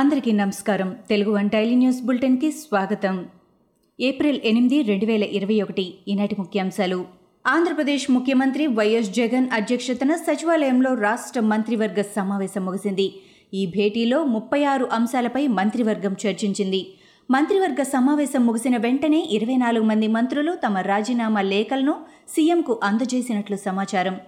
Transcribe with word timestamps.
అందరికీ 0.00 0.32
నమస్కారం. 0.32 0.96
Telugu 1.08 1.34
one 1.34 1.50
daily 1.50 1.74
news 1.74 2.02
బులెటిన్కి 2.02 2.50
స్వాగతం. 2.50 3.26
ఏప్రిల్ 4.00 4.40
ఎనిమిది 4.44 4.82
రెండు 4.82 5.06
వేల 5.06 5.22
ఇరవై 5.22 5.62
ఒకటి 5.62 5.94
ఈనాటి 6.08 6.36
ముఖ్యాంశాలు. 6.38 7.04
ఆంధ్రప్రదేశ్ 7.46 8.10
ముఖ్యమంత్రి 8.10 8.66
వైఎస్ 8.66 9.10
జగన్ 9.10 9.48
అధ్యక్షతన 9.52 10.14
సచివాలయంలో 10.14 10.94
రాష్ట్ర 10.94 11.40
మంత్రివర్గ 11.40 12.00
సమావేశం 12.00 12.66
ముగిసింది. 12.66 13.14
ఈ 13.54 13.66
భేటీలో 13.66 14.24
ముప్పై 14.24 14.64
ఆరు 14.64 14.88
అంశాలపై 14.92 15.46
మంత్రివర్గం 15.46 16.16
చర్చించింది. 16.26 16.94
మంత్రివర్గ 17.30 17.82
సమావేశం 17.82 18.46
ముగిసిన 18.46 18.76
వెంటనే 18.76 19.28
ఇరవై 19.30 19.56
నాలుగు 19.56 19.84
మంది 19.84 20.06
మంత్రులు 20.06 20.54
తమ 20.54 20.78
రాజీనామా 20.78 21.40
లేఖలను 21.40 21.94
సీఎంకు 22.28 22.80
అందజేసినట్లు 22.84 23.56
సమాచారం. 23.56 24.18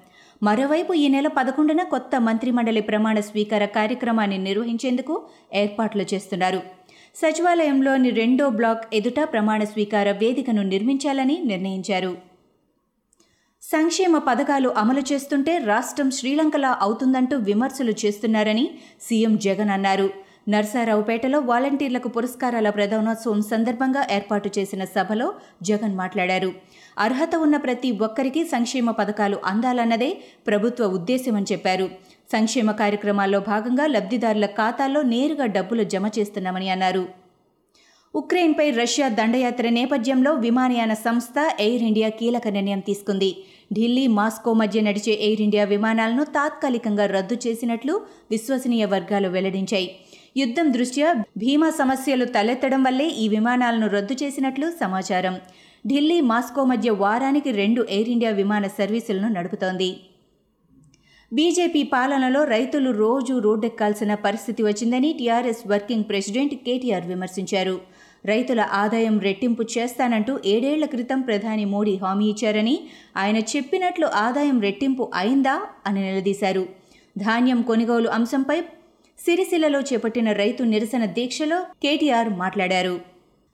మరోవైపు 0.43 0.93
ఈ 1.01 1.09
నెల 1.09 1.29
పదకొండున 1.29 1.83
కొత్త 1.91 2.17
మంత్రిమండలి 2.27 2.81
ప్రమాణ 2.81 3.19
స్వీకార 3.21 3.65
కార్యక్రమాన్ని 3.77 4.39
నిర్వహించేందుకు 4.39 5.15
ఏర్పాట్లు 5.61 6.05
చేస్తున్నారు. 6.13 6.61
సచివాలయంలోని 7.21 8.11
రెండో 8.11 8.47
బ్లాక్ 8.49 8.83
ఎదుట 8.99 9.21
ప్రమాణ 9.33 9.61
స్వీకార 9.65 10.11
వేదికను 10.23 10.63
నిర్మించాలని 10.63 11.37
నిర్ణయించారు. 11.51 12.13
సంక్షేమ 13.63 14.19
పథకాలు 14.29 14.69
అమలు 14.83 15.03
చేస్తుంటే 15.13 15.53
రాష్ట్రం 15.71 16.11
శ్రీలంకలా 16.11 16.73
అవుతుందంటూ 16.81 17.37
విమర్శలు 17.51 17.95
చేస్తున్నారని 18.05 18.67
సీఎం 19.01 19.37
జగన్ 19.47 19.71
అన్నారు. 19.71 20.09
నర్సారావుపేటలో 20.49 21.41
వాలంటీర్లకు 21.41 22.09
పురస్కారాల 22.09 22.71
ప్రధానోత్సవం 22.71 23.43
సందర్భంగా 23.43 24.07
ఏర్పాటు 24.13 24.51
చేసిన 24.59 24.85
సభలో 24.85 25.35
జగన్ 25.63 25.95
మాట్లాడారు. 25.97 26.53
అర్హత 26.99 27.37
ఉన్న 27.37 27.57
ప్రతి 27.57 27.91
ఒక్కరికి 27.91 28.45
సంక్షేమ 28.45 28.91
పథకాలు 28.91 29.39
అందాలన్నదే 29.45 30.19
ప్రభుత్వ 30.47 30.85
ఉద్దేశ్యమని 30.85 31.47
చెప్పారు. 31.53 31.91
సంక్షేమ 32.33 32.71
కార్యక్రమాల్లో 32.71 33.41
భాగంగా 33.41 33.87
లబ్ధిదారుల 33.87 34.47
ఖాతాల్లో 34.47 35.03
నేరుగా 35.03 35.47
డబ్బులు 35.47 35.83
జమ 35.83 36.11
చేస్తున్నామని 36.19 36.69
అన్నారు. 36.69 37.09
ఉక్రెయిన్పై 38.15 38.71
రష్యా 38.71 39.09
దండయాత్ర 39.09 39.69
నేపథ్యంలో 39.69 40.35
విమానయాన 40.35 40.95
సంస్థ 40.95 41.55
ఎయిర్ 41.61 41.83
ఇండియా 41.83 42.09
కీలక 42.09 42.49
నిర్ణయం 42.49 42.81
తీసుకుంది. 42.81 43.37
ఢిల్లీ 43.73 44.07
మాస్కో 44.07 44.53
మధ్య 44.53 44.81
నడిచే 44.81 45.13
ఎయిర్ 45.13 45.41
ఇండియా 45.41 45.65
విమానాలను 45.65 46.25
తాత్కాలికంగా 46.25 47.07
రద్దు 47.07 47.37
చేసినట్లు 47.47 48.01
విశ్వసనీయ 48.31 48.85
వర్గాలు 48.85 49.29
వెల్లడించాయి. 49.29 49.97
యుద్ధం 50.37 50.67
దృష్ట్యా 50.73 51.09
భీమా 51.41 51.71
సమస్యలు 51.71 52.25
తలెత్తడం 52.35 52.83
వల్లే 52.83 53.07
ఈ 53.23 53.25
విమానాలను 53.29 53.87
రద్దు 53.87 54.15
చేసినట్లు 54.23 54.67
సమాచారం. 54.83 55.35
ఢిల్లీ 55.87 56.17
మాస్కో 56.31 56.63
మధ్య 56.65 56.91
వారానికి 57.03 57.51
రెండు 57.51 57.83
ఎయిర్ 57.97 58.11
ఇండియా 58.15 58.31
విమాన 58.31 58.65
సర్వీసులను 58.79 59.29
నడుపుతోంది. 59.29 59.91
బీజేపీ 61.33 61.83
పాలనలో 61.93 62.41
రైతులు 62.45 62.91
రోజు 63.03 63.35
రోడ్డెక్కాల్సిన 63.39 64.13
పరిస్థితి 64.27 64.63
వచ్చిందని 64.63 65.13
టీఆర్ఎస్ 65.13 65.63
వర్కింగ్ 65.67 66.09
ప్రెసిడెంట్ 66.11 66.55
కేటీఆర్ 66.67 67.07
విమర్శించారు. 67.13 67.77
రైతుల 68.27 68.61
ఆదాయం 68.83 69.15
రెట్టింపు 69.21 69.63
చేస్తానంటూ 69.75 70.33
ఏడేళ్ళ 70.45 70.85
క్రితం 70.85 71.21
ప్రధాని 71.21 71.65
మోడీ 71.65 71.95
హామీ 72.03 72.27
ఇచ్చారని 72.35 72.77
ఆయన 73.17 73.39
చెప్పినట్లు 73.53 74.07
ఆదాయం 74.27 74.59
రెట్టింపు 74.61 75.07
అయిందా 75.15 75.57
అని 75.87 76.01
నిలదీశారు. 76.07 76.65
ధాన్యం 77.19 77.61
కొనుగోలు 77.63 78.09
అంశంపై 78.19 78.59
సిరిసిల్లలో 79.19 79.81
చేపట్టిన 79.81 80.33
రైతు 80.33 80.63
నిరసన 80.63 81.05
దీక్షలో 81.05 81.59
కేటీఆర్ 81.83 82.29
మాట్లాడారు. 82.29 82.95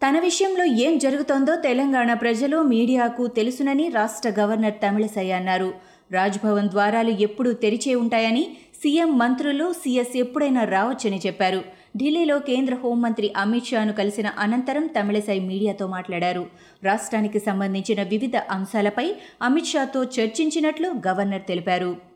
తన 0.03 0.19
విషయంలో 0.19 0.65
ఏం 0.65 0.99
జరుగుతోందో 0.99 1.55
తెలంగాణ 1.57 2.11
ప్రజలు 2.15 2.59
మీడియాకు 2.63 3.27
తెలుసునని 3.27 3.89
రాష్ట్ర 3.89 4.31
గవర్నర్ 4.39 4.75
తమిళసై 4.75 5.31
అన్నారు. 5.31 5.71
రాజ్భవన్ 6.13 6.69
ద్వారాలు 6.69 7.13
ఎప్పుడూ 7.27 7.53
తెరిచే 7.53 7.95
ఉంటాయని 7.95 8.45
సీఎం 8.83 9.19
మంత్రులు 9.19 9.73
సీఎస్ 9.73 10.17
ఎప్పుడైనా 10.17 10.65
రావచ్చని 10.65 11.21
చెప్పారు. 11.27 11.61
ఢిల్లీలో 11.97 12.39
కేంద్ర 12.39 12.75
హోంమంత్రి 12.75 13.29
అమిత్ 13.37 13.71
షాను 13.71 13.93
కలిసిన 13.93 14.29
అనంతరం 14.39 14.87
తమిళసై 14.97 15.39
మీడియాతో 15.51 15.87
మాట్లాడారు. 15.87 16.45
రాష్ట్రానికి 16.85 17.39
సంబంధించిన 17.39 18.03
వివిధ 18.03 18.37
అంశాలపై 18.51 19.07
అమిత్ 19.43 19.73
షాతో 19.73 20.03
చర్చించినట్లు 20.19 20.91
గవర్నర్ 21.09 21.49
తెలిపారు. 21.49 22.08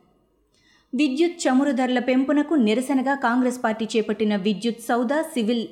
విద్యుత్ 0.95 1.37
చమురు 1.45 1.71
ధరల 1.71 1.99
పెంపునకు 1.99 2.55
నిరసనగా 2.55 3.15
కాంగ్రెస్ 3.15 3.65
పార్టీ 3.65 3.89
చేపట్టిన 3.97 4.37
విద్యుత్ 4.37 4.83
సౌదా 4.89 5.23
సివిల్ 5.23 5.63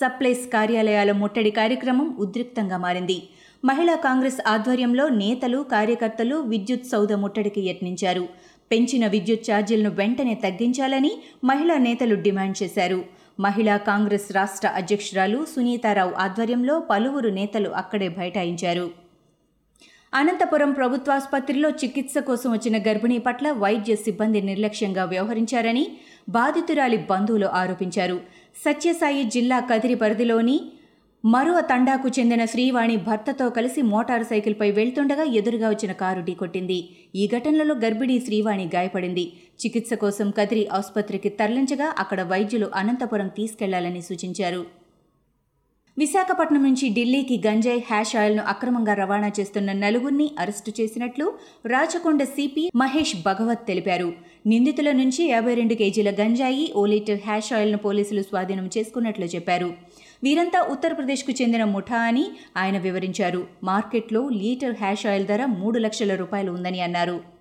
సప్లైస్ 0.00 0.52
కార్యాలయాల 0.52 1.12
ముట్టడి 1.12 1.50
కార్యక్రమం 1.50 2.16
ఉద్రిక్తంగా 2.18 2.76
మారింది. 2.76 3.22
మహిళా 3.64 3.94
కాంగ్రెస్ 3.94 4.40
ఆధ్వర్యంలో 4.46 5.08
నేతలు 5.08 5.58
కార్యకర్తలు 5.72 6.36
విద్యుత్ 6.36 6.86
సౌద 6.86 7.12
ముట్టడికి 7.12 7.60
యత్నించారు. 7.60 8.28
పెంచిన 8.72 9.06
విద్యుత్ 9.06 9.50
ఛార్జీలను 9.50 9.90
వెంటనే 9.90 10.34
తగ్గించాలని 10.34 11.12
మహిళా 11.44 11.78
నేతలు 11.78 12.14
డిమాండ్ 12.14 12.62
చేశారు. 12.62 13.04
మహిళా 13.40 13.76
కాంగ్రెస్ 13.76 14.32
రాష్ట్ర 14.32 14.68
అధ్యక్షురాలు 14.68 15.46
సునీతారావు 15.56 16.14
ఆధ్వర్యంలో 16.14 16.80
పలువురు 16.90 17.28
నేతలు 17.28 17.70
అక్కడే 17.70 18.08
బైఠాయించారు. 18.08 19.07
అనంతపురం 20.14 20.72
ప్రభుత్వాసుపత్రిలో 20.72 21.70
చికిత్స 21.70 22.18
కోసం 22.18 22.52
వచ్చిన 22.52 22.76
గర్భిణీ 22.78 23.18
పట్ల 23.18 23.50
వైద్య 23.52 23.94
సిబ్బంది 23.96 24.40
నిర్లక్ష్యంగా 24.40 25.04
వ్యవహరించారని 25.04 25.98
బాధితురాలి 26.28 26.96
బంధువులు 26.96 27.46
ఆరోపించారు. 27.46 28.20
సత్యసాయి 28.64 29.24
జిల్లా 29.24 29.60
కదిరి 29.60 29.94
పరిధిలోని 29.94 30.60
మరో 31.24 31.60
తండాకు 31.60 32.08
చెందిన 32.08 32.44
శ్రీవాణి 32.44 32.96
భర్తతో 32.96 33.50
కలిసి 33.50 33.82
మోటారు 33.82 34.22
సైకిల్పై 34.22 34.70
వెళ్తుండగా 34.70 35.22
ఎదురుగా 35.22 35.68
వచ్చిన 35.68 35.92
కారు 35.92 36.20
ఢీకొట్టింది. 36.20 36.88
ఈ 37.14 37.26
ఘటనలో 37.26 37.74
గర్భిణీ 37.74 38.20
శ్రీవాణి 38.20 38.70
గాయపడింది. 38.74 39.32
చికిత్స 39.64 39.94
కోసం 39.94 40.30
కదిరి 40.30 40.68
ఆసుపత్రికి 40.68 41.28
తరలించగా 41.28 41.94
అక్కడ 41.98 42.22
వైద్యులు 42.22 42.70
అనంతపురం 42.74 43.28
తీసుకెళ్ళాలని 43.28 44.02
సూచించారు. 44.02 44.77
విశాఖపట్నం 46.00 46.62
నుంచి 46.62 46.86
ఢిల్లీకి 46.88 47.36
గంజాయి 47.46 47.80
హ్యాష్ 47.86 48.16
ఆయిల్ను 48.16 48.42
అక్రమంగా 48.42 48.94
రవాణా 48.94 49.30
చేస్తున్న 49.40 49.72
నలుగురిని 49.72 50.26
అరెస్టు 50.38 50.70
చేసినట్లు 50.80 51.26
రాచకొండ 51.66 52.22
సిపి 52.22 52.64
మహేష్ 52.74 53.14
భగవత్ 53.26 53.66
తెలిపారు. 53.66 54.12
నిందితుల 54.46 54.92
నుంచి 54.92 55.22
యాభై 55.28 55.54
రెండు 55.54 55.74
కేజీల 55.74 56.10
గంజాయి 56.20 56.66
ఓ 56.76 56.84
లీటర్ 56.86 57.18
హ్యాష్ 57.26 57.52
ఆయిల్ను 57.52 57.78
పోలీసులు 57.78 58.22
స్వాధీనం 58.22 58.70
చేసుకున్నట్లు 58.76 59.24
చెప్పారు. 59.24 59.70
వీరంతా 60.22 60.60
ఉత్తరప్రదేశ్కు 60.70 61.34
చెందిన 61.42 61.64
ముఠా 61.64 62.02
అని 62.10 62.24
ఆయన 62.56 62.78
వివరించారు. 62.78 63.46
మార్కెట్లో 63.64 64.28
లీటర్ 64.28 64.76
హ్యాష్ 64.76 65.06
ఆయిల్ 65.06 65.26
ధర 65.26 65.44
మూడు 65.46 65.78
లక్షల 65.78 66.14
రూపాయలు 66.14 66.52
ఉందని 66.52 66.80
అన్నారు. 66.80 67.37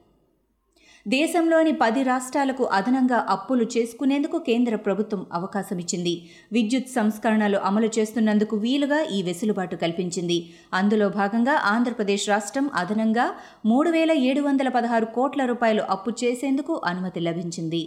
దేశంలోని 1.14 1.72
పది 1.82 2.02
రాష్ట్రాలకు 2.04 2.64
అదనంగా 2.78 3.20
అప్పులు 3.36 3.66
చేసుకునేందుకు 3.76 4.38
కేంద్ర 4.48 4.76
ప్రభుత్వం 4.86 5.22
అవకాశమిచ్చింది. 5.34 6.14
విద్యుత్ 6.56 6.92
సంస్కరణలు 6.96 7.60
అమలు 7.70 7.90
చేస్తున్నందుకు 7.98 8.58
వీలుగా 8.58 9.00
ఈ 9.18 9.20
వెసులుబాటు 9.28 9.78
కల్పించింది. 9.84 10.38
అందులో 10.74 11.08
భాగంగా 11.20 11.56
ఆంధ్రప్రదేశ్ 11.74 12.26
రాష్ట్రం 12.30 12.68
అదనంగా 12.82 13.28
మూడు 13.66 13.90
వేల 13.90 14.12
ఏడు 14.32 14.44
వందల 14.48 14.70
పదహారు 14.70 15.10
కోట్ల 15.18 15.46
రూపాయలు 15.46 15.86
అప్పు 15.96 16.14
చేసేందుకు 16.24 16.76
అనుమతి 16.92 17.24
లభించింది. 17.30 17.82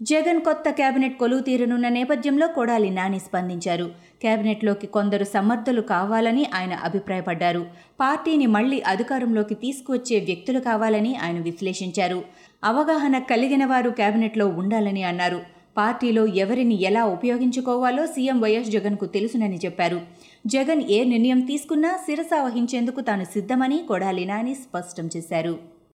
జగన్ 0.00 0.40
కొత్త 0.40 0.70
కేబినెట్ 0.70 1.18
కొలువు 1.18 1.40
తీరనున్న 1.40 1.88
నేపథ్యంలో 1.88 2.46
కొడాలి 2.46 2.90
నాని 2.90 3.18
స్పందించారు. 3.18 3.86
కేబినెట్లోకి 4.22 4.86
కొందరు 4.86 5.24
సమర్థులు 5.24 5.80
కావాలని 5.80 6.46
ఆయన 6.54 6.72
అభిప్రాయపడ్డారు. 6.72 7.66
పార్టీని 8.00 8.46
మళ్ళీ 8.46 8.80
అధికారంలోకి 8.80 9.54
తీసుకువచ్చే 9.54 10.20
వ్యక్తులు 10.20 10.60
కావాలని 10.60 11.16
ఆయన 11.16 11.38
విశ్లేషించారు. 11.38 12.24
అవగాహన 12.64 13.18
కలిగిన 13.18 13.64
వారు 13.64 13.90
కేబినెట్లో 13.90 14.46
ఉండాలని 14.46 15.02
అన్నారు. 15.02 15.40
పార్టీలో 15.76 16.26
ఎవరిని 16.26 16.82
ఎలా 16.82 17.04
ఉపయోగించుకోవాలో 17.04 18.06
సీఎం 18.06 18.40
వైఎస్ 18.40 18.70
జగన్కు 18.70 19.06
తెలుసునని 19.06 19.58
చెప్పారు. 19.64 20.00
జగన్ 20.46 20.82
ఏ 20.90 21.04
నిర్ణయం 21.04 21.40
తీసుకున్నా 21.40 21.98
శిరస 22.06 22.30
వహించేందుకు 22.44 23.00
తాను 23.00 23.24
సిద్ధమని 23.24 23.78
కొడాలి 23.88 24.24
నాని 24.24 24.54
స్పష్టం 24.54 25.10
చేశారు. 25.16 25.77